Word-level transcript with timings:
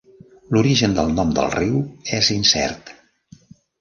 L'origen 0.55 0.95
del 0.99 1.13
nom 1.19 1.35
del 1.39 1.53
riu 1.57 1.77
és 2.21 2.31
incert. 2.39 2.91